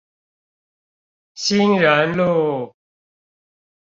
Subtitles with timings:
[1.35, 2.73] 興仁路